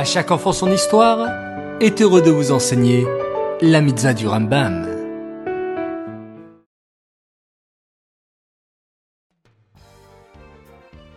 [0.00, 1.28] À chaque enfant son histoire
[1.78, 3.06] est heureux de vous enseigner
[3.60, 4.88] la mitzvah du Rambam.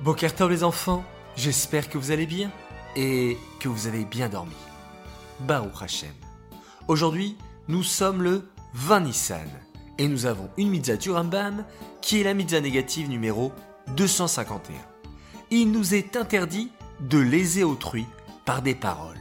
[0.01, 1.05] Bokertov les enfants,
[1.37, 2.51] j'espère que vous allez bien
[2.97, 4.51] et que vous avez bien dormi.
[5.39, 6.11] Baruch Hashem.
[6.89, 7.37] Aujourd'hui,
[7.69, 9.47] nous sommes le 20 Nissan
[9.97, 11.63] et nous avons une mitzvah du Rambam
[12.01, 13.53] qui est la mitzvah négative numéro
[13.95, 14.75] 251.
[15.51, 16.69] Il nous est interdit
[16.99, 18.05] de léser autrui
[18.45, 19.17] par des paroles.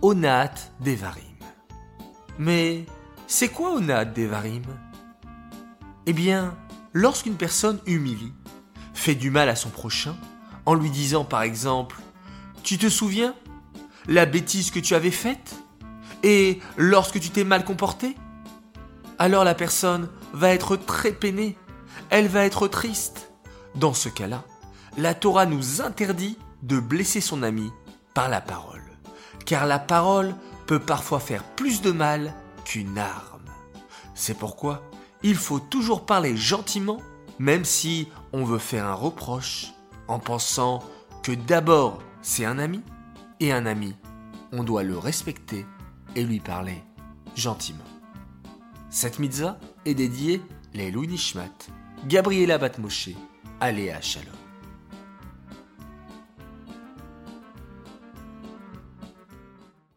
[0.00, 1.22] Onat Devarim.
[2.38, 2.86] Mais
[3.26, 4.64] c'est quoi Onat Devarim?
[6.06, 6.56] Eh bien,
[6.92, 8.32] lorsqu'une personne humilie,
[8.94, 10.16] fait du mal à son prochain,
[10.66, 11.96] en lui disant par exemple
[12.62, 13.34] Tu te souviens
[14.06, 15.56] La bêtise que tu avais faite?
[16.22, 18.16] Et lorsque tu t'es mal comporté?
[19.18, 21.56] Alors la personne va être très peinée,
[22.10, 23.32] elle va être triste.
[23.74, 24.44] Dans ce cas-là,
[24.98, 27.72] la Torah nous interdit de blesser son ami
[28.14, 28.82] par la parole,
[29.46, 30.34] car la parole
[30.66, 33.50] peut parfois faire plus de mal qu'une arme.
[34.14, 34.82] C'est pourquoi
[35.22, 37.00] il faut toujours parler gentiment,
[37.38, 39.72] même si on veut faire un reproche,
[40.08, 40.82] en pensant
[41.22, 42.82] que d'abord c'est un ami,
[43.40, 43.94] et un ami,
[44.52, 45.66] on doit le respecter
[46.14, 46.82] et lui parler
[47.34, 47.84] gentiment.
[48.90, 50.40] Cette mitzvah est dédiée
[50.74, 51.48] les Nishmat,
[52.06, 53.10] Gabriela Batmoshe,
[53.60, 54.41] Aléa Shalom.